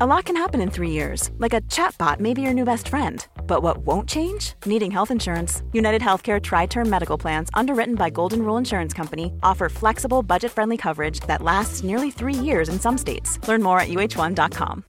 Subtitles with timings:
[0.00, 2.88] A lot can happen in three years, like a chatbot may be your new best
[2.88, 3.24] friend.
[3.46, 4.54] But what won't change?
[4.66, 5.62] Needing health insurance.
[5.72, 10.50] United Healthcare Tri Term Medical Plans, underwritten by Golden Rule Insurance Company, offer flexible, budget
[10.50, 13.38] friendly coverage that lasts nearly three years in some states.
[13.46, 14.84] Learn more at uh1.com.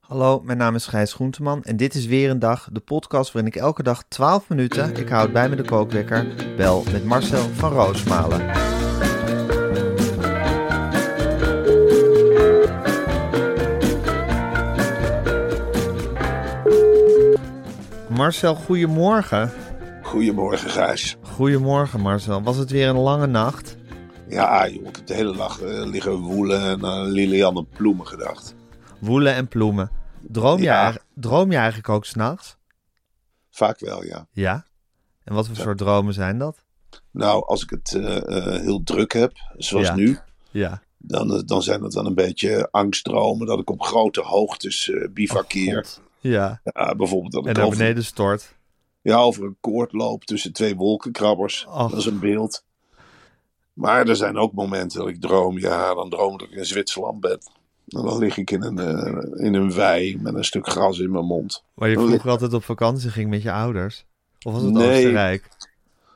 [0.00, 3.52] Hallo, mijn naam is Gijs Groenteman en dit is weer een dag, de podcast waarin
[3.52, 7.72] ik elke dag 12 minuten, ik houd bij me de kookwekker, bel met Marcel van
[7.72, 8.83] Roosmalen.
[18.16, 19.50] Marcel, goedemorgen.
[20.02, 21.16] Goedemorgen, Gijs.
[21.22, 22.42] Goedemorgen Marcel.
[22.42, 23.76] Was het weer een lange nacht?
[24.28, 28.54] Ja, joh, ik heb de hele dag eh, liggen woelen en aan Lilianne Ploemen gedacht.
[28.98, 29.90] Woelen en ploemen.
[30.20, 30.96] Droom je, Ja.
[31.14, 32.56] droom je eigenlijk ook s'nachts?
[33.50, 34.26] Vaak wel, ja.
[34.32, 34.64] Ja.
[35.24, 36.56] En wat voor soort dromen zijn dat?
[37.10, 39.94] Nou, als ik het eh, eh, heel druk heb, zoals Ja.
[39.94, 40.18] nu,
[40.50, 40.82] Ja.
[40.98, 45.08] dan, eh, dan zijn het dan een beetje angstdromen dat ik op grote hoogtes eh
[45.10, 45.84] bivakkeer.
[45.84, 46.02] God.
[46.30, 46.60] Ja.
[46.64, 48.54] ja, bijvoorbeeld dat En ik naar beneden stort.
[49.02, 51.66] ja, over een koord loop tussen twee wolkenkrabbers.
[51.70, 52.64] Dat is een beeld.
[53.72, 56.66] Maar er zijn ook momenten dat ik droom, ja, dan droom ik dat ik in
[56.66, 57.38] Zwitserland ben.
[57.88, 61.10] En dan lig ik in een, eh, in een wei met een stuk gras in
[61.10, 61.64] mijn mond.
[61.74, 64.04] Waar je vroeger altijd op vakantie ging met je ouders?
[64.42, 64.96] Of was het Nee.
[64.96, 65.48] Oostenrijk?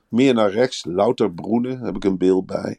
[0.08, 2.78] Meer naar rechts, Louterbroenen, heb ik een beeld bij.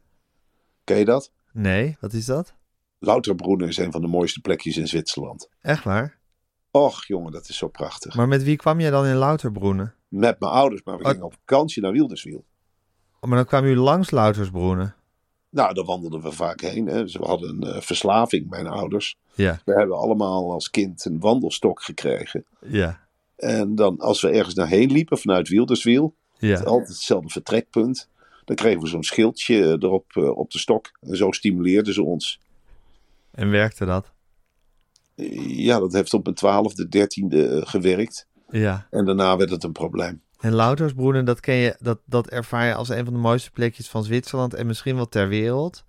[0.84, 1.32] Ken je dat?
[1.52, 2.54] Nee, wat is dat?
[3.00, 5.50] Louterbroenen is een van de mooiste plekjes in Zwitserland.
[5.62, 6.18] Echt waar?
[6.72, 8.16] Och, jongen, dat is zo prachtig.
[8.16, 9.94] Maar met wie kwam je dan in Louterbroenen?
[10.08, 11.10] Met mijn ouders, maar we Oh.
[11.10, 12.46] gingen op vakantie naar Wilderswiel.
[13.20, 14.96] Oh, maar dan kwam u langs Loutersbroenen.
[15.50, 16.86] Nou, daar wandelden we vaak heen.
[16.88, 17.08] Hè.
[17.08, 19.18] Ze hadden een eh, verslaving, mijn ouders.
[19.34, 22.46] Ja, We hebben allemaal als kind een wandelstok gekregen.
[22.66, 26.60] ja, En dan, als we ergens naar heen liepen vanuit Wilderswiel, ja.
[26.60, 28.10] altijd hetzelfde vertrekpunt,
[28.46, 30.92] dan kregen we zo'n schildje eh, erop eh, op de stok.
[31.02, 32.40] En zo stimuleerden ze ons.
[33.32, 34.12] En werkte dat?
[35.48, 38.28] Ja, dat heeft op mijn twaalfde, dertiende eh, gewerkt.
[38.50, 38.88] Ja.
[38.90, 40.22] En daarna werd het een probleem.
[40.40, 43.90] En Loutersbroenen, dat, ken je, dat, dat ervaar je als een van de mooiste plekjes
[43.90, 45.84] van Zwitserland en misschien wel ter wereld.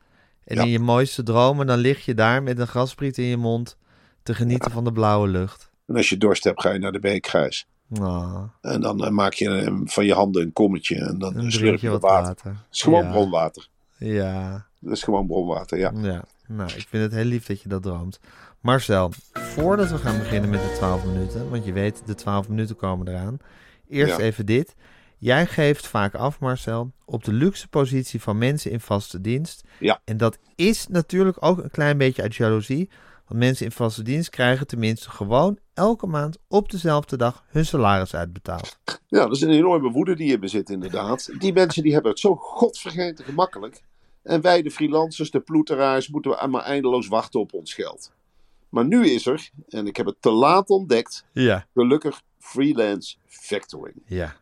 [0.44, 0.62] En Ja.
[0.62, 3.76] in je mooiste dromen, dan lig je daar met een graspriet in je mond
[4.22, 5.70] te genieten van de blauwe lucht.
[5.86, 7.66] En als je dorst hebt, ga je naar de beekgrijs.
[8.00, 11.88] Oh, En dan eh, maak je van je handen een kommetje en dan slurp je
[11.90, 12.26] wat water.
[12.26, 12.50] water.
[12.50, 13.10] Het is gewoon ja.
[13.10, 13.68] bronwater.
[13.98, 15.92] Ja, Dat is gewoon bronwater, ja.
[15.94, 18.20] Ja, nou, ik vind het heel lief dat je dat droomt.
[18.60, 22.76] Marcel, voordat we gaan beginnen met de 12 minuten, want je weet, de 12 minuten
[22.76, 23.38] komen eraan.
[23.88, 24.22] Eerst Ja.
[24.22, 24.74] even dit.
[25.18, 29.64] Jij geeft vaak af, Marcel, op de luxe positie van mensen in vaste dienst.
[29.78, 30.00] Ja.
[30.04, 32.90] En dat is natuurlijk ook een klein beetje uit jaloezie.
[33.26, 38.14] Want mensen in vaste dienst krijgen tenminste gewoon elke maand op dezelfde dag hun salaris
[38.14, 38.78] uitbetaald.
[39.06, 41.30] Ja, dat is een enorme woede die je bezit inderdaad.
[41.38, 43.82] Die mensen die hebben het zo godvergeten gemakkelijk.
[44.22, 48.12] En wij, de freelancers, de ploeteraars, moeten maar eindeloos wachten op ons geld.
[48.68, 51.66] Maar nu is er, en ik heb het te laat ontdekt, Ja.
[51.74, 54.02] gelukkig freelance factoring.
[54.06, 54.36] Ja.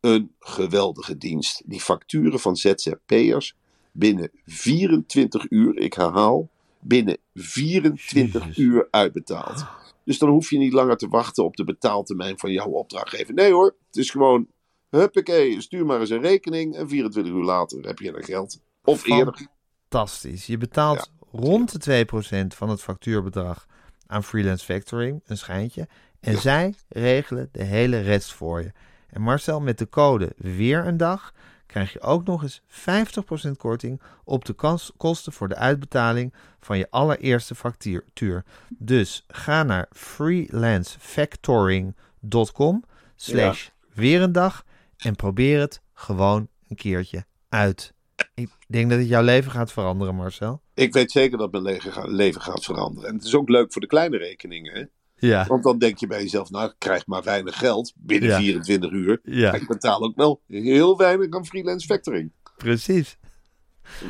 [0.00, 3.54] Een geweldige dienst die facturen van ZZP'ers
[3.92, 6.48] binnen 24 uur, ik herhaal,
[6.80, 8.56] binnen 24 Jezus.
[8.58, 9.64] uur uitbetaalt.
[10.04, 13.34] Dus dan hoef je niet langer te wachten op de betaaltermijn van jouw opdrachtgever.
[13.34, 14.46] Nee hoor, het is gewoon,
[14.90, 18.60] huppakee, stuur maar eens een rekening en 24 uur later heb je er geld.
[18.84, 19.46] Of eerder.
[19.88, 20.46] Fantastisch.
[20.46, 22.06] Je betaalt rond de
[22.44, 23.66] 2% van het factuurbedrag
[24.06, 25.88] aan freelance factoring, een schijntje.
[26.20, 28.72] En zij regelen de hele rest voor je.
[29.08, 31.32] En Marcel, met de code weer een dag
[31.66, 36.78] krijg je ook nog eens 50% korting op de kans- kosten voor de uitbetaling van
[36.78, 38.44] je allereerste factuur.
[38.68, 42.84] Dus ga naar freelancefactoring.com
[43.16, 44.64] slash weer een dag
[44.96, 47.92] en probeer het gewoon een keertje uit.
[48.34, 50.62] Ik denk dat het jouw leven gaat veranderen, Marcel.
[50.74, 53.08] Ik weet zeker dat mijn leven ga- leven gaat veranderen.
[53.08, 54.72] En het is ook leuk voor de kleine rekeningen.
[54.74, 54.84] Hè?
[55.28, 58.38] Ja, Want dan denk je bij jezelf, nou ik krijg maar weinig geld binnen Ja.
[58.38, 59.20] 24 uur.
[59.22, 59.52] Ja.
[59.52, 62.32] Ik betaal ook wel heel weinig aan freelance factoring.
[62.56, 63.16] precies.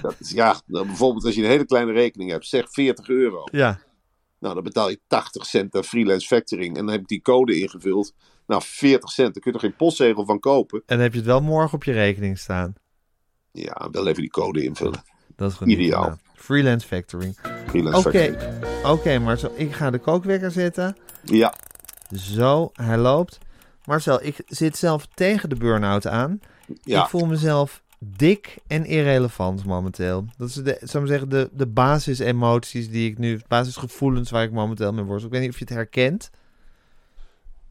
[0.02, 3.44] Dat is, ja, dan bijvoorbeeld als je een hele kleine rekening hebt, zeg 40 euro.
[3.52, 3.80] Ja,
[4.38, 6.76] Nou, dan betaal je 80 cent aan freelance factoring.
[6.76, 8.14] En dan heb ik die code ingevuld.
[8.46, 10.78] Nou, 40 cent, daar kun je er geen postzegel van kopen.
[10.78, 12.74] en dan heb je het wel morgen op je rekening staan.
[13.52, 15.02] Ja, wel even die code invullen.
[15.36, 16.18] Dat is gewoon niet Ideaal.
[16.34, 17.36] Freelance factoring.
[17.66, 18.84] Freelance Oké, factoring.
[18.84, 20.96] Oké, Marcel, ik ga de kookwekker zetten.
[21.24, 21.54] Ja,
[22.14, 23.38] Zo, hij loopt.
[23.84, 26.40] Marcel, ik zit zelf tegen de burn-out aan.
[26.82, 27.02] ja.
[27.02, 30.24] Ik voel mezelf dik en irrelevant momenteel.
[30.36, 34.52] Dat is de, zou ik zeggen, de, de basisemoties die ik nu, basisgevoelens waar ik
[34.52, 35.26] momenteel mee worstel.
[35.26, 36.30] Ik weet niet of je het herkent.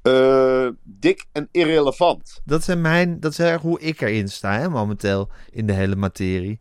[0.01, 2.42] Eh, dik en irrelevant.
[2.45, 5.95] Dat, zijn mijn, dat is erg hoe ik erin sta, hè, momenteel in de hele
[5.95, 6.59] materie.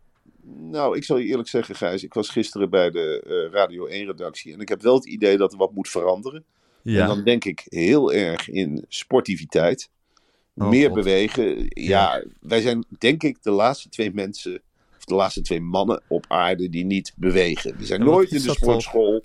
[0.71, 2.03] Nou, ik zal je eerlijk zeggen, Gijs.
[2.03, 4.53] Ik was gisteren bij de eh, Radio 1-redactie.
[4.53, 6.45] En ik heb wel het idee dat er wat moet veranderen.
[6.83, 9.91] Ja, En dan denk ik heel erg in sportiviteit.
[10.55, 10.95] Oh, meer God.
[10.95, 11.67] bewegen.
[11.69, 14.61] Ja, wij zijn denk ik de laatste twee mensen,
[14.97, 17.77] of de laatste twee mannen op aarde die niet bewegen.
[17.77, 18.57] Die zijn nooit in de toch?
[18.57, 19.25] sportschool.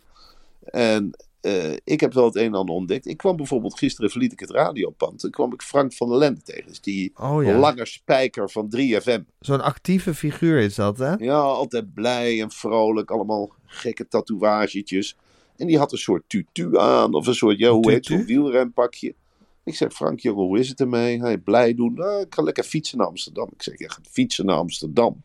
[0.64, 3.06] En eh, ik heb wel het een en ander ontdekt.
[3.06, 5.20] Ik kwam bijvoorbeeld gisteren, verliet ik het radiopand.
[5.20, 6.68] Toen kwam ik Frank van der Lende tegen.
[6.68, 7.58] Dus die Oh ja.
[7.58, 9.20] lange spijker van 3FM.
[9.40, 11.14] Zo'n actieve figuur is dat, hè?
[11.14, 13.12] Ja, altijd blij en vrolijk.
[13.12, 15.18] Allemaal gekke tatoeagetjes.
[15.58, 17.14] En die had een soort tutu aan.
[17.14, 19.16] Of een soort, ja, hoe heet zo'n wielrenpakje.
[19.64, 21.20] Ik zeg, Frank, jongen, hoe is het ermee?
[21.22, 22.02] Hij blij doen.
[22.02, 23.50] "Ah, ik ga lekker fietsen naar Amsterdam.
[23.54, 25.24] Ik zeg, ja, gaat fietsen naar Amsterdam.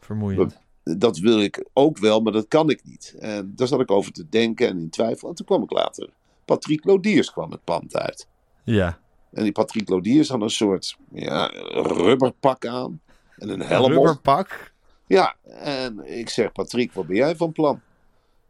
[0.00, 0.58] Vermoeiend.
[0.84, 3.14] Dat wil ik ook wel, maar dat kan ik niet.
[3.18, 5.28] En daar zat ik over te denken en in twijfel.
[5.28, 6.08] En toen kwam ik later.
[6.44, 8.26] Patrick Lodiers kwam het pand uit.
[8.64, 8.98] Ja.
[9.32, 13.00] En die Patrick Lodiers had een soort ja, rubberpak aan.
[13.36, 13.90] En een helm op.
[13.90, 14.72] Rubberpak.
[15.06, 17.80] Ja, en ik zeg, Patrick, wat ben jij van plan?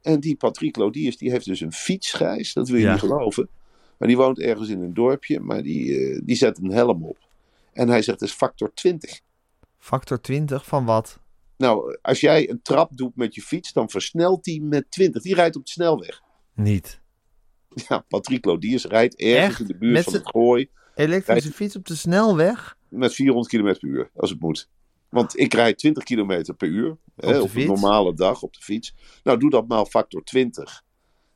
[0.02, 2.90] En die Patrick Lodiers, die heeft dus een fietsgijs, dat wil je Ja.
[2.92, 3.48] niet geloven.
[3.96, 7.18] Maar die woont ergens in een dorpje, maar die, eh, die zet een helm op.
[7.72, 9.20] En hij zegt, het is factor 20.
[9.78, 11.18] Factor 20 van wat?
[11.62, 15.22] Nou, als jij een trap doet met je fiets, dan versnelt hij met 20.
[15.22, 16.20] Die rijdt op de snelweg.
[16.54, 17.00] Niet.
[17.88, 19.60] Ja, Patrick Lodiers rijdt ergens Echt?
[19.60, 22.76] in de buurt Met van het Gooi Elektrische Rijdt- fiets op de snelweg?
[22.88, 24.68] met 400 km per uur, als het moet.
[25.08, 28.60] Want ik rijd 20 km per uur hè, de op een normale dag op de
[28.60, 28.94] fiets.
[29.22, 30.82] Nou, doe dat maal factor 20.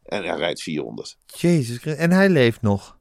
[0.02, 1.16] En hij rijdt 400.
[1.26, 2.98] Jezus, en hij leeft nog.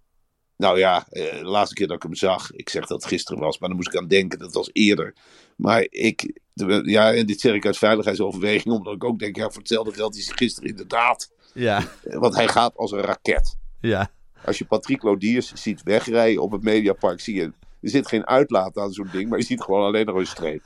[0.57, 3.39] Nou ja, eh, de laatste keer dat ik hem zag, ik zeg dat het gisteren
[3.41, 5.15] was, maar dan moest ik aan denken, dat was eerder.
[5.55, 9.49] Maar ik, de- ja, en dit zeg ik uit veiligheidsoverweging, omdat ik ook denk, ja,
[9.49, 11.31] voor hetzelfde geld is hij gisteren inderdaad.
[11.53, 11.83] Ja.
[12.03, 13.55] eh, Want hij gaat als een raket.
[13.81, 14.11] Ja.
[14.45, 17.43] Als je Patrick Lodiers ziet wegrijden op het Mediapark, zie je,
[17.81, 20.63] er zit geen uitlaat aan zo'n ding, maar je ziet gewoon alleen nog een streep.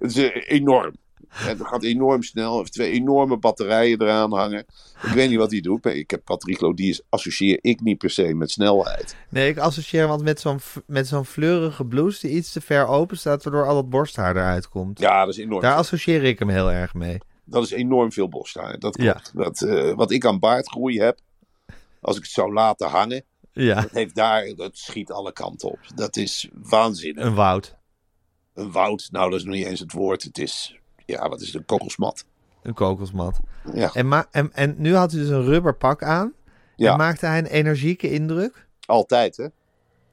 [0.00, 0.94] Het is eh, enorm.
[1.30, 2.48] Het gaat enorm snel.
[2.50, 4.66] Hij heeft twee enorme batterijen eraan hangen.
[5.02, 5.84] Ik weet niet wat hij doet.
[5.84, 9.16] maar Ik heb Patrick Lodiers associeer ik niet per se met snelheid.
[9.28, 13.18] Nee, ik associeer hem met zo'n met zo'n fleurige blouse die iets te ver open
[13.18, 14.98] staat, waardoor al dat borsthaar eruit komt.
[14.98, 15.62] Ja, dat is enorm.
[15.62, 17.18] Daar associeer ik hem heel erg mee.
[17.44, 18.78] Dat is enorm veel borsthaar.
[18.78, 19.20] Dat Ja.
[19.34, 21.18] Dat, eh, wat ik aan baardgroei heb,
[22.00, 25.78] als ik het zou laten hangen, Ja, dat, heeft daar, dat schiet alle kanten op.
[25.94, 27.24] Dat is waanzinnig.
[27.24, 27.76] een woud.
[28.54, 30.22] Een woud, nou dat is nog niet eens het woord.
[30.22, 30.79] Het is,
[31.10, 32.24] ja, wat is het, een kokosmat.
[32.62, 33.40] Een kokosmat.
[33.74, 36.32] Ja, En, ma en, en nu had hij dus een rubberpak aan.
[36.76, 36.92] Ja.
[36.92, 38.68] En maakte hij een energieke indruk?
[38.90, 39.42] altijd hè.
[39.44, 39.52] Omdat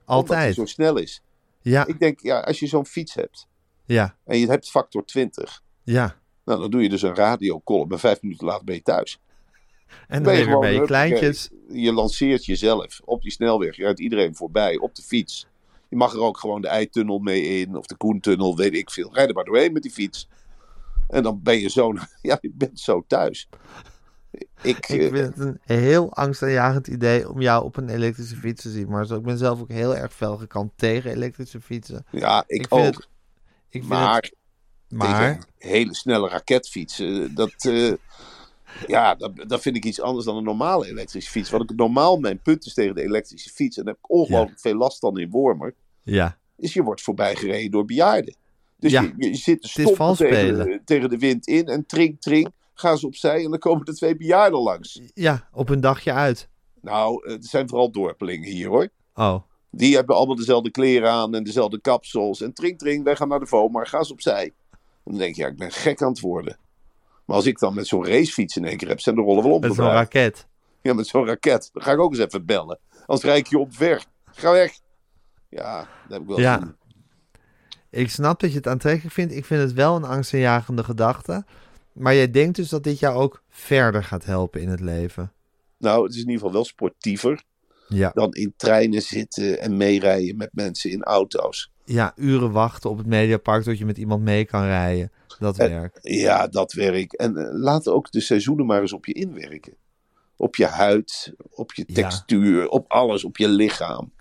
[0.06, 0.56] hij Altijd.
[0.56, 1.22] zo snel is.
[1.62, 3.48] Ja, Ik denk, ja, als je zo'n fiets hebt
[3.86, 6.20] ja, en je hebt factor 20, ja.
[6.46, 9.20] nou, dan doe je dus een radiocolumn en vijf minuten later ben je thuis.
[10.08, 11.50] En dan Ben je je weer bij je gewoon, kleintjes.
[11.70, 13.76] Je lanceert jezelf op die snelweg.
[13.76, 15.48] Je rijdt iedereen voorbij op de fiets.
[15.90, 19.14] Je mag er ook gewoon de Eitunnel mee in of de Koentunnel, weet ik veel.
[19.14, 20.28] Rijd er maar doorheen met die fiets.
[21.08, 23.50] En dan ben je zo, ja, je bent zo thuis.
[24.32, 28.62] Ik, Ik eh, vind het een heel angstaanjagend idee om jou op een elektrische fiets
[28.62, 28.90] te zien.
[28.90, 32.06] Maar zo, ik ben zelf ook heel erg fel gekant tegen elektrische fietsen.
[32.12, 32.84] ja, ik, ik ook.
[32.86, 33.08] het-
[33.70, 34.36] Ik maar het,
[34.98, 37.94] maar hele snelle raketfietsen, dat, eh,
[38.88, 41.50] ja, dat, dat vind ik iets anders dan een normale elektrische fiets.
[41.50, 44.60] Wat ik normaal mijn punt is tegen de elektrische fiets, en daar heb ik ongelooflijk
[44.60, 48.36] veel last van in Wormer, ja, is je wordt voorbij gereden door bejaarden.
[48.80, 52.22] Dus Ja, je, je zit te stoppen tegen, de- tegen de wind in en tring,
[52.22, 55.02] tring, gaan ze opzij en dan komen er twee bejaarden langs.
[55.14, 56.50] ja, op een dagje uit.
[56.82, 58.90] Nou, het zijn vooral dorpelingen hier hoor.
[59.16, 59.36] Oh,
[59.72, 62.42] Die hebben allemaal dezelfde kleren aan en dezelfde kapsels.
[62.42, 64.54] En tring, tring, wij gaan naar de VOMA, ga eens opzij.
[64.72, 66.58] En dan denk je, ja, ik ben gek aan het worden.
[67.26, 69.60] Maar als ik dan met zo'n racefiets in één keer heb, zijn de rollen wel
[69.60, 70.48] met zo'n raket.
[70.82, 71.70] Ja, met zo'n raket.
[71.74, 72.80] Dan ga ik ook eens even bellen.
[73.06, 74.06] Anders rijd ik je op weg.
[74.26, 74.80] Ga weg.
[75.50, 76.54] Ja, dat heb ik wel Ja.
[76.58, 76.76] gezien.
[77.90, 79.34] Ik snap dat je het aantrekkelijk vindt.
[79.34, 81.46] Ik vind het wel een angstaanjagende gedachte.
[81.94, 85.32] Maar jij denkt dus dat dit jou ook verder gaat helpen in het leven.
[85.78, 87.44] Nou, het is in ieder geval wel sportiever
[87.88, 91.72] Ja, dan in treinen zitten en meerijden met mensen in auto's.
[91.86, 95.12] ja uren wachten op het Mediapark tot je met iemand mee kan rijden.
[95.40, 96.00] Dat Eh, werk.
[96.02, 97.14] Ja, dat werk.
[97.14, 99.74] En eh, laat ook de seizoenen maar eens op je inwerken.
[100.36, 101.94] Op je huid, op je Ja.
[101.94, 104.12] textuur, op alles, op je lichaam.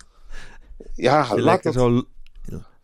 [0.94, 2.04] Ja, Je laat, dat, zo,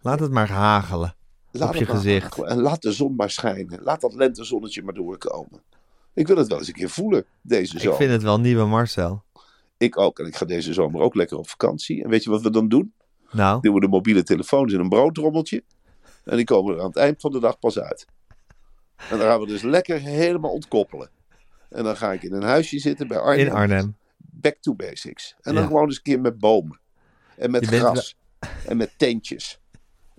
[0.02, 1.14] laat het maar hagelen.
[1.50, 2.38] laat op je gezicht.
[2.42, 3.82] En laat de zon maar schijnen.
[3.82, 5.62] Laat dat lentezonnetje maar doorkomen.
[6.14, 7.90] Ik wil het wel eens een keer voelen, deze zomer.
[7.90, 9.22] Ik vind het wel nieuwe Marcel.
[9.76, 10.18] Ik ook.
[10.18, 12.02] En ik ga deze zomer ook lekker op vakantie.
[12.04, 12.94] En weet je wat we dan doen?
[13.30, 15.62] Nou, Doen we de mobiele telefoons in een broodrommeltje.
[16.24, 18.06] En die komen er aan het eind van de dag pas uit.
[18.96, 21.10] En dan gaan we dus lekker helemaal ontkoppelen.
[21.68, 23.46] En dan ga ik in een huisje zitten bij Arnhem.
[23.46, 23.96] in Arnhem.
[24.16, 25.34] Back to basics.
[25.40, 25.68] En dan Ja.
[25.68, 26.80] gewoon eens een keer met bomen.
[27.36, 28.16] En met Je bent gras.
[28.66, 29.60] En met tentjes.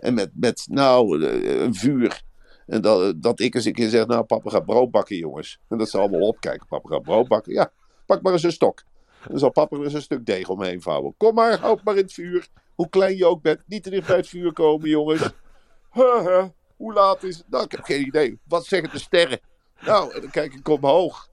[0.04, 2.24] En met, met nou, eh, een vuur.
[2.66, 5.60] En dat, dat ik eens een keer zeg, nou papa gaat brood bakken jongens.
[5.70, 6.68] En dat ze allemaal opkijken.
[6.68, 7.54] Papa gaat brood bakken.
[7.54, 7.72] Ja,
[8.06, 8.84] pak maar eens een stok.
[9.28, 11.14] Dan zal papa er eens een stuk deeg omheen vouwen.
[11.18, 12.48] Kom maar, houd maar in het vuur.
[12.76, 13.62] Hoe klein je ook bent.
[13.66, 15.30] Niet te dicht bij het vuur komen jongens.
[15.92, 16.44] Huh.
[16.76, 17.50] Hoe laat is het?
[17.50, 18.40] Nou, ik heb geen idee.
[18.48, 19.40] Wat zeggen de sterren?
[19.80, 21.30] Nou, en dan kijk ik omhoog.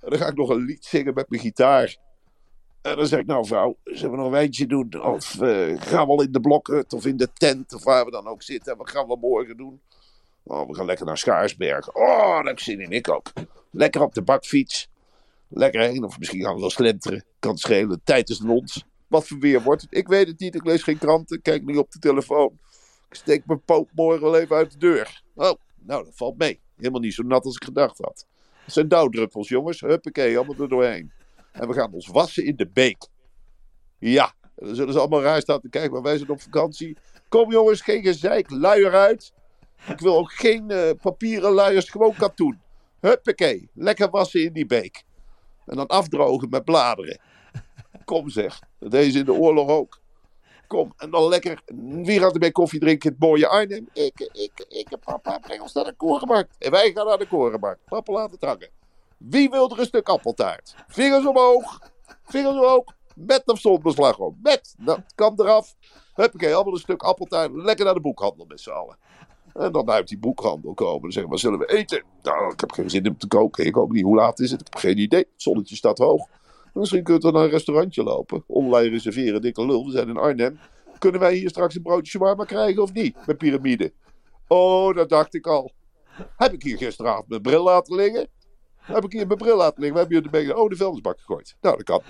[0.00, 1.96] En dan ga ik nog een lied zingen met mijn gitaar.
[2.86, 5.02] En dan zeg ik, nou vrouw, zullen we nog een wijntje doen?
[5.02, 8.10] Of eh, gaan we al in de blokhut of in de tent of waar we
[8.10, 8.72] dan ook zitten?
[8.72, 9.80] En wat gaan we morgen doen?
[10.42, 11.94] Oh, we gaan lekker naar Schaarsberg.
[11.94, 13.32] Oh, daar heb ik zin in, ik ook.
[13.70, 14.88] Lekker op de bakfiets.
[15.48, 17.24] Lekker heen, of misschien gaan we wel slenteren.
[17.38, 18.84] Kan schelen, tijd is ons.
[19.06, 19.94] Wat voor weer wordt het?
[19.94, 22.58] Ik weet het niet, ik lees geen kranten, kijk niet op de telefoon.
[23.08, 25.22] Ik steek mijn poot morgen wel even uit de deur.
[25.34, 26.60] Oh, nou, dat valt mee.
[26.76, 28.26] Helemaal niet zo nat als ik gedacht had.
[28.64, 29.80] Het zijn dauwdruppels, jongens.
[29.80, 31.12] Huppakee, allemaal er doorheen.
[31.60, 33.06] En we gaan ons wassen in de beek.
[33.98, 36.96] Ja, dan zullen ze allemaal raar staan te kijken, maar wij zijn op vakantie.
[37.28, 39.32] Kom jongens, geen gezeik, luier uit.
[39.88, 42.60] Ik wil ook geen eh, papieren luiers, gewoon katoen.
[43.00, 45.04] Huppakee, lekker wassen in die beek.
[45.66, 47.20] En dan afdrogen met bladeren.
[48.04, 50.00] Kom zeg, dat in de oorlog ook.
[50.66, 51.62] Kom, en dan lekker,
[52.02, 53.10] wie gaat er bij koffie drinken?
[53.10, 53.88] Het mooie Arnhem.
[53.92, 56.56] Ik, ik, ik, papa, breng ons naar de korenmarkt.
[56.58, 57.84] En wij gaan naar de korenmarkt.
[57.84, 58.68] Papa laat het hangen.
[59.18, 60.74] Wie wil er een stuk appeltaart?
[60.88, 61.80] Vingers omhoog.
[62.22, 62.84] Vingers omhoog.
[63.14, 64.38] Met of zonder slagroom.
[64.42, 64.74] Met.
[64.78, 65.74] Nou, het kan eraf.
[66.14, 67.50] Huppakee, allemaal een stuk appeltaart.
[67.52, 68.98] Lekker naar de boekhandel met z'n allen.
[69.54, 71.02] En dan uit die boekhandel komen.
[71.02, 72.02] Dan zeggen we, zullen we eten?
[72.22, 73.66] Nou, ik heb geen zin om te koken.
[73.66, 74.04] Ik ook niet.
[74.04, 74.60] Hoe laat is het?
[74.60, 75.20] Ik heb geen idee.
[75.20, 76.28] Het zonnetje staat hoog.
[76.72, 78.44] Misschien kunnen we naar een restaurantje lopen.
[78.46, 79.84] Online reserveren, dikke lul.
[79.84, 80.58] We zijn in Arnhem.
[80.98, 83.26] Kunnen wij hier straks een broodje shawarma krijgen of niet?
[83.26, 83.92] Met piramide.
[84.48, 85.72] Oh, dat dacht ik al.
[86.36, 88.28] Heb ik hier gisteravond mijn bril laten liggen?
[88.86, 89.92] Heb ik hier mijn bril laten liggen?
[89.92, 90.62] We hebben hier de benen.
[90.62, 91.56] Oh, de vuilnisbak gegooid.
[91.60, 92.02] Nou, dat kan.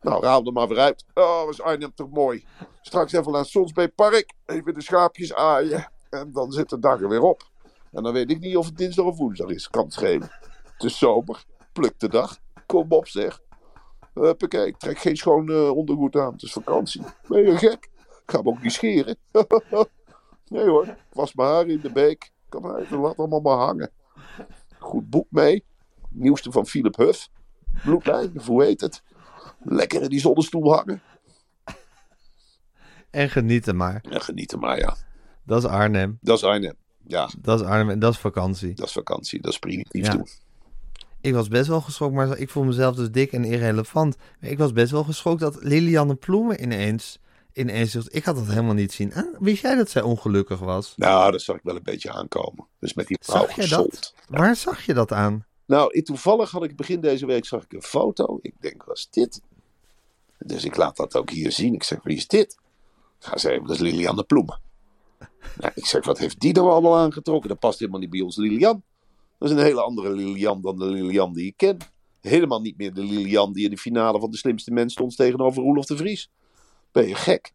[0.00, 1.04] Nou, raam er maar weer uit.
[1.14, 2.44] Oh, was Arnhem toch mooi.
[2.80, 4.32] Straks even naar het Sonsbeekpark.
[4.46, 5.90] Even de schaapjes aaien.
[6.10, 7.42] En dan zit de dag er weer op.
[7.92, 9.70] En dan weet ik niet of het dinsdag of woensdag is.
[9.70, 10.30] Kan het schelen.
[10.72, 11.44] Het is zomer.
[11.72, 12.38] Pluk de dag.
[12.66, 13.40] Kom op zeg.
[14.14, 16.32] Huppakee, ik trek geen schoon eh, ondergoed aan.
[16.32, 17.02] Het is vakantie.
[17.28, 17.90] Ben je gek?
[18.26, 19.16] Ik ga hem ook niet scheren.
[20.48, 22.30] nee hoor, ik was mijn haar in de beek.
[22.48, 23.90] Kan maar even wat allemaal maar hangen.
[24.78, 25.64] Goed boek mee.
[26.16, 27.28] Nieuwste van Philip Huff.
[27.84, 29.02] Bloedlijn, of hoe heet het?
[29.62, 31.02] Lekker in die zonnestoel hangen.
[33.10, 34.04] En genieten maar.
[34.10, 34.96] En genieten maar, ja.
[35.44, 36.18] Dat is Arnhem.
[36.20, 36.74] Dat is Arnhem.
[37.06, 38.74] Ja, Dat is Arnhem en dat is vakantie.
[38.74, 39.40] dat is vakantie.
[39.40, 40.12] Dat is primitief Ja.
[40.12, 40.28] doen.
[41.20, 44.16] Ik was best wel geschokt, maar ik voel mezelf dus dik en irrelevant.
[44.40, 47.18] Maar ik was best wel geschokt dat Lilianne Ploemen ineens...
[47.52, 49.14] ineens zegt, ik had dat helemaal niet zien.
[49.14, 50.92] Ah, wist jij dat zij ongelukkig was?
[50.96, 52.66] Nou, dat zag ik wel een beetje aankomen.
[52.78, 53.86] Dus met die vrouw Zag.
[54.28, 55.44] Waar zag je dat aan?
[55.66, 58.38] Nou, toevallig had ik begin deze week zag ik een foto.
[58.42, 59.40] Ik denk, wat is dit?
[60.38, 61.74] Dus ik laat dat ook hier zien.
[61.74, 62.58] Ik zeg, wie is dit?
[63.18, 64.60] Ga zeggen, dat is Lilian de Ploemen.
[65.56, 67.48] Nou, ik zeg, wat heeft die nou allemaal aangetrokken?
[67.48, 68.82] Dat past helemaal niet bij ons Lilian.
[69.38, 71.78] Dat is een hele andere Lilian dan de Lilian die ik ken.
[72.20, 75.62] Helemaal niet meer de Lilian die in de finale van de slimste mens stond tegenover
[75.62, 76.30] Roelof de Vries.
[76.92, 77.52] Ben je gek?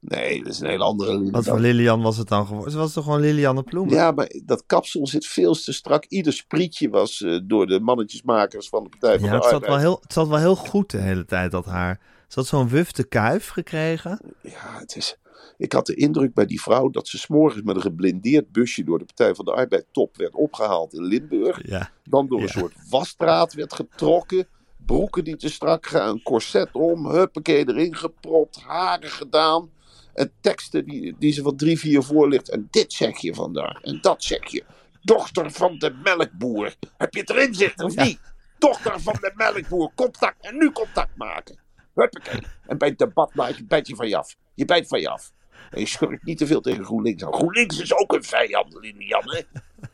[0.00, 1.30] Nee, dat is een hele andere Lilian.
[1.30, 2.72] Wat voor Lilian was het dan geworden?
[2.72, 3.94] Ze was toch gewoon Lilianne Ploemen?
[3.94, 6.04] Ja, maar dat kapsel zit veel te strak.
[6.04, 9.52] Ieder sprietje was eh, door de mannetjesmakers van de Partij van Ja, de het zat,
[9.54, 9.70] Arbeid.
[9.72, 12.00] wel heel, het zat wel heel goed de hele tijd, dat haar.
[12.28, 14.20] Ze had zo'n wufte kuif gekregen.
[14.42, 15.16] Ja, het is...
[15.56, 18.98] Ik had de indruk bij die vrouw dat ze s'morgens met een geblindeerd busje door
[18.98, 21.68] de Partij van de Arbeid top werd opgehaald in Limburg.
[21.68, 21.90] Ja.
[22.04, 22.50] Dan door een Ja.
[22.60, 24.46] soort wasstraat werd getrokken.
[24.86, 29.70] Broeken die te strak gaan, een corset om, huppakee erin gepropt, haren gedaan.
[30.18, 32.50] En teksten die, die ze van drie, vier voorlicht.
[32.50, 34.64] En dit zeg je vandaag, en dat zeg je.
[35.02, 36.74] Dochter van de melkboer.
[36.96, 38.04] Heb je het erin zitten of Ja.
[38.04, 38.20] niet?
[38.58, 41.58] Dochter van de melkboer, contact en nu contact maken.
[41.94, 42.40] Huppakee.
[42.66, 44.36] En bij het debat laat je, bijt je van je af.
[44.54, 45.32] Je bijt van je af.
[45.70, 47.32] En je schurkt niet te veel tegen GroenLinks aan.
[47.32, 49.22] GroenLinks is ook een vijand, Lilian.
[49.24, 49.40] Hè?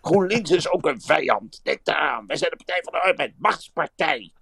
[0.03, 1.61] GroenLinks is ook een vijand.
[1.63, 2.27] Denk daaraan.
[2.27, 3.35] Wij zijn de Partij van de Arbeid.
[3.39, 4.33] Machtspartij.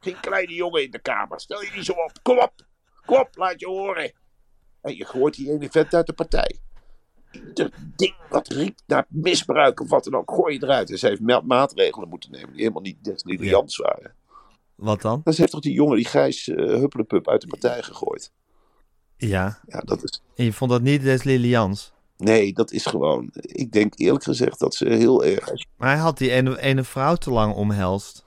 [0.00, 1.40] Geen kleine jongen in de Kamer.
[1.40, 2.12] Stel je niet zo op.
[2.22, 2.52] Kom op.
[3.06, 4.12] Kom op, laat je horen.
[4.82, 6.58] En je gooit die ene vent uit de partij.
[7.48, 10.90] Ieder ding wat riekt naar misbruik of wat dan ook, gooi je eruit.
[10.90, 14.14] En ze heeft ma- maatregelen moeten nemen die helemaal niet des Lilians waren.
[14.74, 15.20] Wat dan?
[15.24, 18.32] Dan ze heeft toch die jongen, die Gijs uh, Huppelepup, uit de partij gegooid.
[19.16, 19.60] Ja.
[19.66, 20.22] Ja, dat is...
[20.34, 21.92] En je vond dat niet des Lilians?
[22.16, 23.30] Nee, dat is gewoon.
[23.32, 25.66] Ik denk eerlijk gezegd dat ze heel erg.
[25.76, 28.24] Maar hij had die ene, ene vrouw te lang omhelst.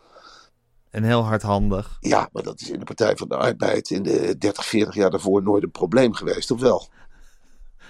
[0.95, 1.97] En heel hardhandig.
[1.99, 5.09] Ja, maar dat is in de Partij van de Arbeid in de 30, 40 jaar
[5.09, 6.87] daarvoor nooit een probleem geweest, of wel?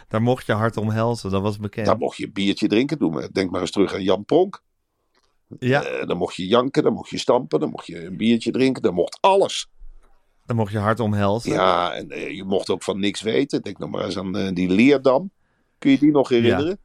[0.07, 1.85] Daar mocht je hard omhelzen, dat was bekend.
[1.85, 2.97] Daar mocht je een biertje drinken.
[2.97, 4.63] Doe maar, denk maar eens terug aan Jan Pronk.
[5.59, 8.51] ja, Eh, dan mocht je janken, dan mocht je stampen, dan mocht je een biertje
[8.51, 9.69] drinken, dan mocht alles.
[10.45, 11.51] dan mocht je hard omhelzen.
[11.51, 13.61] Ja, en eh, je mocht ook van niks weten.
[13.61, 15.31] Denk nog maar eens aan eh, die Leerdam.
[15.77, 16.79] Kun je die nog herinneren?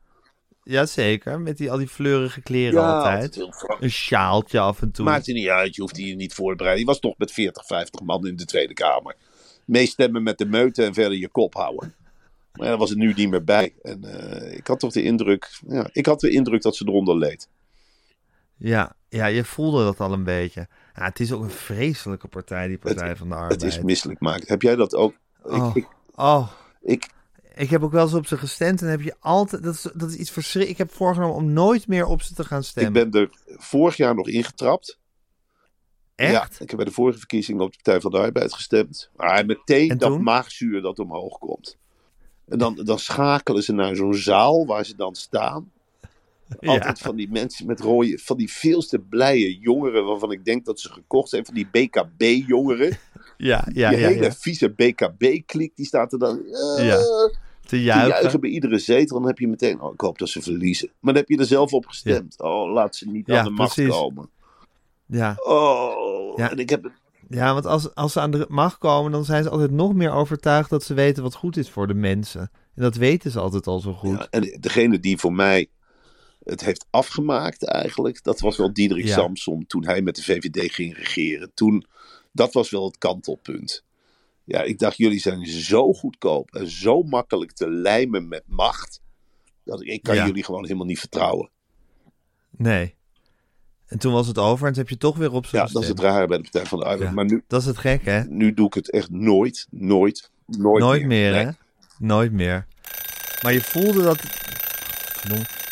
[0.62, 3.34] Jazeker, met die, al die fleurige kleren altijd.
[3.34, 3.80] heel frank.
[3.82, 5.04] Een sjaaltje af en toe.
[5.04, 6.84] Maakte niet uit, je hoefde je niet voor te bereiden.
[6.84, 9.16] Je was toch met 40, 50 man in de Tweede Kamer.
[9.64, 11.94] Meestemmen met de meute en verder je kop houden.
[12.52, 13.74] Maar ja, daar was het nu niet meer bij.
[13.82, 17.16] En eh, ik had toch de indruk, ja, ik had de indruk dat ze eronder
[17.18, 17.48] leed.
[18.56, 20.68] Ja, ja, je voelde dat al een beetje.
[20.94, 23.62] Ja, het is ook een vreselijke partij, die Partij van de Arbeid.
[23.62, 24.44] Het is misselijk maken.
[24.46, 25.14] Heb jij dat ook?
[25.42, 26.50] Oh, Ik, ik, oh,
[26.82, 27.08] ik,
[27.60, 29.62] ik heb ook wel eens op ze gestemd en heb je altijd...
[29.62, 30.80] Dat is, dat is iets verschrikkelijks.
[30.80, 33.10] Ik heb voorgenomen om nooit meer op ze te gaan ik stemmen.
[33.10, 34.98] ben er vorig jaar nog ingetrapt.
[36.14, 36.32] Echt?
[36.32, 39.10] Ja, ik heb bij de vorige verkiezingen op de Partij van de Arbeid gestemd.
[39.16, 41.76] Maar meteen En dat maagzuur dat omhoog komt.
[42.48, 45.70] En dan, dan schakelen ze naar zo'n zaal waar ze dan staan.
[46.60, 46.72] Ja.
[46.72, 50.80] Altijd van die mensen met rode, van die veelste blije jongeren waarvan ik denk dat
[50.80, 51.44] ze gekocht zijn.
[51.44, 52.98] Van die BKB-jongeren.
[53.36, 54.32] Ja, ja, die ja, hele ja.
[54.32, 56.86] vieze BKB-klik, die staat er dan eh,
[57.70, 58.40] Te Te juichen.
[58.40, 59.18] bij iedere zetel.
[59.18, 60.88] Dan heb je meteen, oh, ik hoop dat ze verliezen.
[61.00, 62.40] Maar dan heb je er zelf op gestemd.
[62.40, 63.92] Oh, laat ze niet Ja, aan de macht precies.
[63.92, 64.30] komen.
[65.06, 65.34] Ja.
[65.44, 66.50] Oh, Ja.
[66.50, 66.90] en ik heb
[67.28, 70.12] ja, want als, als ze aan de macht komen, dan zijn ze altijd nog meer
[70.12, 72.40] overtuigd dat ze weten wat goed is voor de mensen.
[72.74, 74.18] En dat weten ze altijd al zo goed.
[74.18, 75.68] Ja, en degene die voor mij
[76.44, 79.08] het heeft afgemaakt eigenlijk, dat was wel Diederik.
[79.08, 81.50] Samson toen hij met de VVD ging regeren.
[81.54, 81.86] Toen,
[82.32, 83.84] dat was wel het kantelpunt.
[84.50, 89.00] Ja, ik dacht, jullie zijn zo goedkoop en zo makkelijk te lijmen met macht.
[89.64, 90.26] Dat ik, ik kan Ja.
[90.26, 91.50] jullie gewoon helemaal niet vertrouwen.
[92.50, 92.94] Nee.
[93.86, 95.88] En toen was het over en toen heb je toch weer op Ja, dat is
[95.88, 97.08] het rare bij de Partij van de Arbeid.
[97.08, 97.14] Ja.
[97.14, 98.22] Maar nu, Dat is het gek, hè?
[98.24, 101.44] nu doe ik het echt nooit, nooit, nooit, Nooit meer, Nee.
[101.44, 101.50] hè?
[101.98, 102.66] Nooit meer.
[103.42, 104.18] Maar je voelde dat...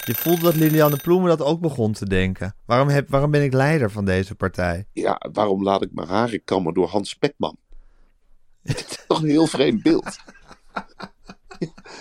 [0.05, 2.55] Je voelde dat Liliane Ploemen dat ook begon te denken.
[2.67, 4.87] Waarom, heb, waarom ben ik leider van deze partij?
[4.93, 7.57] Ja, waarom laat ik mijn haren kammen door Hans Spekman?
[8.63, 10.17] Het is toch een heel vreemd beeld.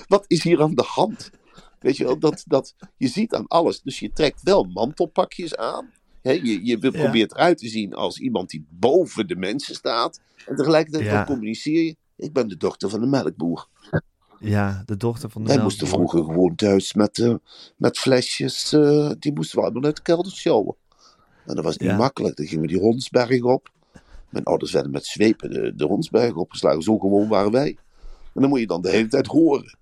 [0.08, 1.30] Wat is hier aan de hand?
[1.80, 3.82] Weet je wel, dat, dat, je ziet aan alles.
[3.82, 5.92] Dus je trekt wel mantelpakjes aan.
[6.22, 6.90] Je je Ja.
[6.90, 10.20] probeert eruit te zien als iemand die boven de mensen staat.
[10.46, 11.16] En tegelijkertijd Ja.
[11.16, 11.96] dan communiceer je.
[12.16, 13.68] Ik ben de dochter van de melkboer.
[14.40, 15.64] Ja, de dochter van de Wij melkboer.
[15.64, 17.36] moesten vroeger gewoon thuis met, eh,
[17.78, 18.74] met flesjes.
[18.74, 20.76] eh, die moesten we allemaal uit de kelder sjouwen.
[21.46, 21.96] En dat was niet Ja.
[21.98, 22.36] makkelijk.
[22.38, 23.72] Dan gingen we die Hondsberg op.
[24.38, 26.82] Mijn ouders werden met zwepen de, de opgeslagen.
[26.82, 27.78] Zo gewoon waren wij.
[28.34, 29.78] En dan moet je dan de hele tijd horen.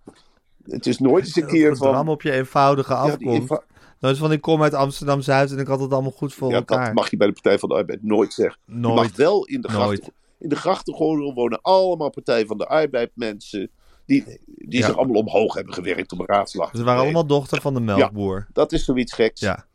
[0.64, 2.08] Het is nooit eens een keer dram van...
[2.08, 3.40] op je eenvoudige Ja, afkomst.
[3.40, 3.64] eenva-
[4.00, 6.86] Nooit van ik kom uit Amsterdam-Zuid en ik had het allemaal goed voor ja, elkaar.
[6.86, 8.60] dat mag je bij de Partij van de Arbeid nooit zeggen.
[8.66, 8.96] Je Nooit.
[8.96, 10.14] mag wel in de grachten...
[10.40, 13.70] In de grachtengordel wonen allemaal Partij van de Arbeid mensen...
[14.06, 14.86] Die, die Ja.
[14.86, 18.48] zich allemaal omhoog hebben gewerkt om een raadslag Ze waren allemaal dochter van de melkboer.
[18.54, 19.42] Dat is zoiets geks.
[19.42, 19.66] Ja,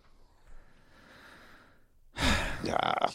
[2.64, 3.08] Ja,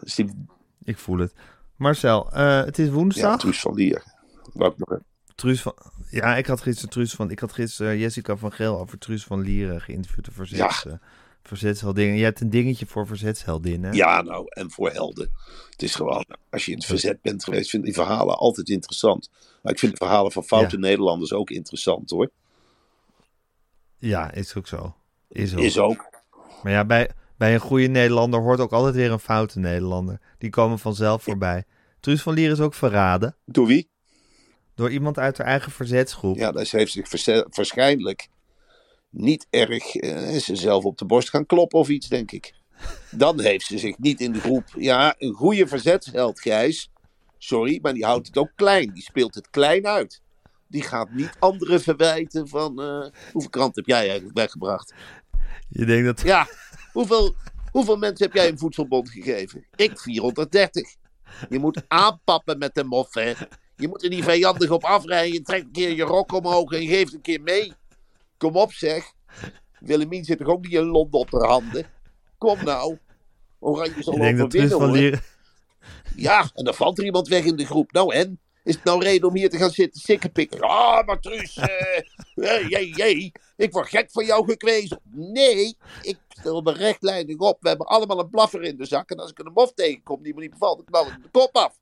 [0.00, 0.46] dus die,
[0.84, 1.32] ik voel het.
[1.76, 3.38] Marcel, eh, het is ja woensdag.
[3.40, 4.04] Truus van Lier.
[4.52, 5.74] Nog even- Truus van,
[6.10, 9.24] ja, ik had gisteren Truus van, ik had gisteren eh, Jessica van Geel over Truus
[9.24, 10.24] van Lieren geïnterviewd.
[10.24, 10.92] De verzets, eh,
[11.42, 12.14] verzetsheldin.
[12.16, 13.92] Je hebt een dingetje voor verzetsheldinnen.
[13.92, 15.30] Ja, nou, en voor helden.
[15.70, 18.68] Het is gewoon, als je in het verzet bent geweest, vind ik die verhalen altijd
[18.68, 19.30] interessant.
[19.62, 20.80] Maar ik vind de verhalen van foute Ja.
[20.80, 22.30] Nederlanders ook interessant hoor.
[23.98, 24.94] Ja, is ook zo.
[25.28, 25.60] Is ook.
[25.60, 26.10] Is ook.
[26.62, 30.20] Maar ja, bij, bij een goede Nederlander hoort ook altijd weer een foute Nederlander.
[30.38, 31.64] Die komen vanzelf voorbij.
[32.00, 33.90] Truus van Lier is ook verraden Door wie?
[34.74, 36.36] door iemand uit haar eigen verzetsgroep.
[36.36, 38.28] Ja, dat heeft zich waarschijnlijk
[39.10, 42.54] niet erg eh, ze zelf op de borst gaan kloppen of iets, denk ik.
[43.10, 44.64] Dan heeft ze zich niet in de groep.
[44.76, 46.90] Ja, een goede verzetsheld, Gijs.
[47.38, 48.92] Sorry, maar die houdt het ook klein.
[48.94, 50.22] Die speelt het klein uit.
[50.68, 52.82] Die gaat niet anderen verwijten van.
[52.82, 54.94] eh, hoeveel krant heb jij eigenlijk weggebracht?
[55.68, 56.20] Je denkt dat...
[56.20, 56.46] Ja,
[56.94, 57.34] hoeveel,
[57.70, 59.66] hoeveel mensen heb jij een voedselbond gegeven?
[59.76, 60.94] Ik 430.
[61.48, 63.32] Je moet aanpappen met de mof, hè.
[63.76, 65.32] Je moet er niet vijandig op afrijden.
[65.32, 67.72] Je trekt een keer je rok omhoog en je geeft een keer mee.
[68.36, 69.12] Kom op, zeg.
[69.80, 71.86] Willemien zit toch ook niet in Londen op haar handen?
[72.38, 72.98] Kom nou.
[73.58, 75.20] Oranje zal overwinnen, van hoor.
[76.16, 77.92] Ja, en dan valt er iemand weg in de groep.
[77.92, 78.38] Nou en?
[78.64, 80.60] Is het nou reden om hier te gaan zitten sikkenpikken?
[80.60, 81.56] Ah, maar Truus,
[82.34, 85.00] eh, jee, jee, ik word gek van jou gekwezen.
[85.10, 87.56] Nee, ik stel me rechtlijnig op.
[87.60, 89.10] We hebben allemaal een blaffer in de zak.
[89.10, 91.56] En als ik een mof tegenkom die me niet bevalt, dan knal ik de kop
[91.56, 91.78] af.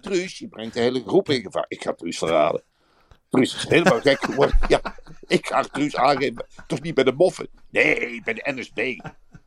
[0.00, 1.64] Truus, je brengt de hele groep in gevaar.
[1.68, 2.62] Ik ga Truus verraden.
[3.28, 4.58] Truus is helemaal gek geworden.
[4.68, 4.80] Ja,
[5.26, 6.46] ik ga Truus aangeven.
[6.66, 7.48] Toch niet bij de moffen?
[7.70, 8.98] Nee, bij de NSB.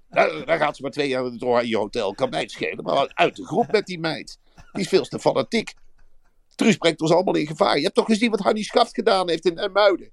[0.09, 2.13] Daar, daar gaat ze maar twee jaar door in je hotel.
[2.13, 2.83] Kan mij het schelen.
[2.83, 4.39] Maar uit de groep met die meid.
[4.71, 5.73] Die is veel te fanatiek.
[6.57, 7.77] Truus brengt ons allemaal in gevaar.
[7.77, 10.11] Je hebt toch gezien wat Hannie Schaft gedaan heeft in Muiden?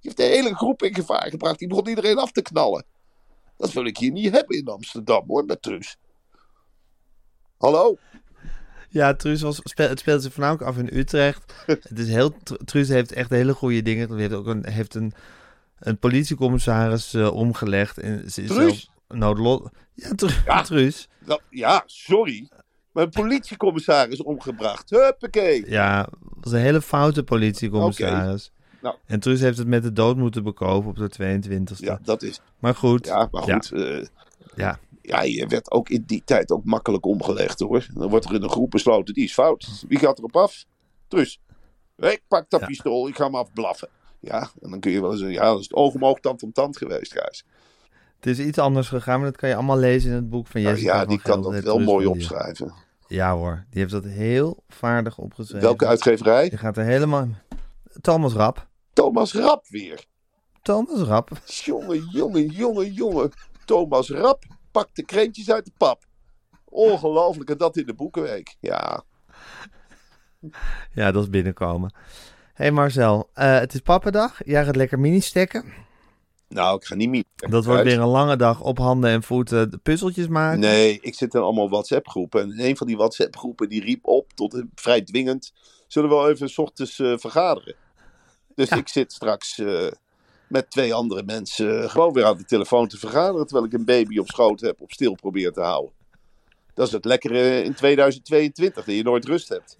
[0.00, 1.58] Die heeft de hele groep in gevaar gebracht.
[1.58, 2.84] Die begon iedereen af te knallen.
[3.56, 5.96] Dat wil ik hier niet hebben in Amsterdam hoor, met Truus.
[7.58, 7.98] Hallo?
[8.88, 11.54] Ja, Truus was, het speelt zich voornamelijk af in Utrecht.
[11.66, 14.10] het is heel, Truus heeft echt hele goede dingen.
[14.10, 15.12] Hij heeft ook een, heeft een,
[15.78, 17.98] een politiecommissaris uh, omgelegd.
[17.98, 18.90] En ze is Truus?
[19.94, 21.08] Ja, Tru ja, Truus.
[21.24, 22.48] Nou, ja, sorry.
[23.02, 24.90] Een politiecommissaris omgebracht.
[24.90, 25.70] Huppakee.
[25.70, 26.08] Ja,
[26.40, 28.50] was een hele foute politiecommissaris.
[28.50, 28.80] Okay.
[28.80, 28.96] Nou.
[29.06, 31.76] En Truus heeft het met de dood moeten bekopen op de 22e.
[31.76, 32.40] Ja, dat is.
[32.58, 33.06] Maar goed.
[33.06, 33.70] Ja, maar goed.
[33.74, 33.76] Ja.
[33.76, 34.04] Uh,
[34.54, 37.86] ja ja, je werd ook in die tijd ook makkelijk omgelegd hoor.
[37.94, 39.84] Dan wordt er in een groep besloten, die is fout.
[39.88, 40.64] Wie gaat erop af?
[41.08, 41.40] Dus,
[41.96, 43.88] ik pak dat pistool, ik ga hem afblaffen.
[44.20, 46.42] Ja, en dan kun je wel eens ja, dat is het oog om oog, tand
[46.42, 47.44] om tand geweest, Gijs.
[48.16, 50.60] Het is iets anders gegaan, maar dat kan je allemaal lezen in het boek van
[50.60, 52.74] Jessica Ja, die kan dat wel mooi opschrijven.
[53.08, 55.66] Ja hoor, die heeft dat heel vaardig opgeschreven.
[55.66, 56.48] Welke uitgeverij?
[56.48, 57.28] Die gaat er helemaal...
[58.00, 58.66] Thomas Rap.
[58.92, 60.04] Thomas Rap weer?
[60.62, 61.30] Thomas Rap.
[61.44, 63.30] Jongen, jongen, jongen, jongen.
[63.64, 66.04] Thomas Rap pak de krentjes uit de pap.
[66.64, 68.56] Ongelooflijk, en dat in de boekenweek.
[68.60, 69.02] Ja.
[70.92, 71.94] Ja, dat is binnenkomen.
[72.54, 74.40] hey Marcel, uh, het is pappendag.
[74.44, 75.64] Jij gaat lekker mini-stekken.
[76.48, 77.24] Nou, ik ga niet meer.
[77.34, 80.60] Dat wordt weer een lange dag op handen en voeten de puzzeltjes maken.
[80.60, 82.42] Nee, ik zit in allemaal WhatsApp-groepen.
[82.42, 85.52] En een van die WhatsApp-groepen die riep op tot een vrij dwingend.
[85.86, 87.74] Zullen we wel even s ochtends uh, vergaderen?
[88.54, 89.86] Dus ik zit straks uh,
[90.48, 93.46] met twee andere mensen gewoon weer aan de telefoon te vergaderen.
[93.46, 95.92] Terwijl ik een baby op schoot heb, op stil probeer te houden.
[96.74, 99.76] Dat is het lekkere in 2022, dat je nooit rust hebt.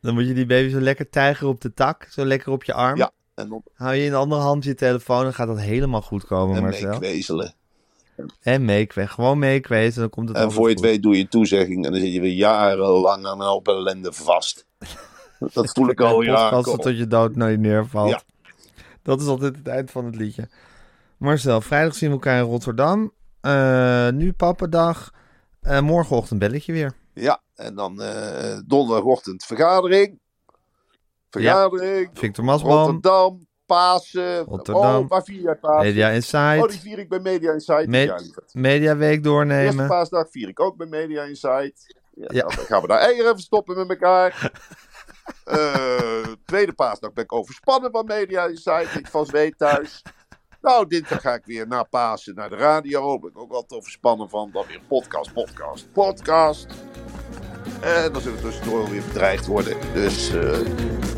[0.00, 2.72] Dan moet je die baby zo lekker tijgeren op de tak, zo lekker op je
[2.72, 2.96] arm.
[2.96, 3.12] Ja.
[3.38, 3.68] En op...
[3.74, 6.62] Hou je in de andere hand je telefoon, dan gaat dat helemaal goed komen, en
[6.62, 6.90] Marcel.
[6.90, 7.54] meekwezelen.
[8.40, 11.84] En meekwezen, gewoon meekwezen, dan komt het En voor je het weet doe je toezegging
[11.84, 14.66] en dan zit je weer jarenlang aan een hoop ellende vast.
[15.52, 16.62] Dat voel ik al jaren.
[16.62, 18.10] tot je dood naar je neervalt.
[18.10, 18.22] Ja.
[19.02, 20.48] Dat is altijd het eind van het liedje.
[21.16, 23.12] Marcel, vrijdag zien we elkaar in Rotterdam.
[23.42, 25.12] Uh, nu pappendag.
[25.62, 26.92] Uh, morgenochtend belletje weer.
[27.14, 30.18] Ja, en dan uh, donderdagochtend vergadering.
[31.30, 32.10] Vergadering.
[32.12, 32.20] Ja.
[32.20, 32.76] Victor Masman.
[32.76, 33.46] Rotterdam.
[33.66, 34.44] Pasen.
[34.44, 35.02] Rotterdam.
[35.02, 35.86] Oh, waar vier jij Pasen?
[35.86, 36.62] Media Insight.
[36.62, 37.86] Oh, die vier ik bij Media Insight.
[37.86, 38.20] Me ja,
[38.52, 39.64] Media Week doornemen.
[39.64, 41.96] Eerste paasdag vier ik ook bij Media Insight.
[42.14, 42.42] Ja, ja.
[42.42, 44.52] Dan gaan we daar eieren even stoppen met elkaar.
[45.44, 48.94] Uh, tweede paasdag ben ik overspannen van Media Insight.
[48.94, 50.02] Ik van weet thuis.
[50.60, 53.18] Nou, dinsdag ga ik weer na Pasen naar de radio.
[53.18, 54.50] Ben ik ook altijd overspannen van.
[54.52, 56.66] Dan weer podcast, podcast, podcast.
[57.80, 59.76] En dan zullen we tussendoor weer bedreigd worden.
[59.94, 60.34] Dus uh,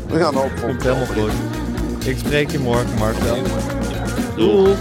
[0.07, 0.69] we gaan ook voor.
[0.69, 1.31] helemaal goed.
[2.05, 3.37] Ik spreek je morgen, Marcel.
[4.35, 4.75] Doei.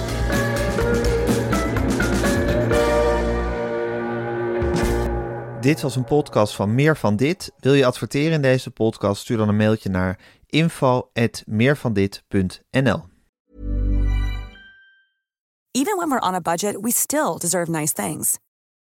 [5.60, 7.52] Dit was een podcast van Meer van Dit.
[7.58, 9.20] Wil je adverteren in deze podcast?
[9.20, 13.02] Stuur dan een mailtje naar info@meervandit.nl.
[15.70, 18.38] Even when we're on a budget, we still deserve nice things.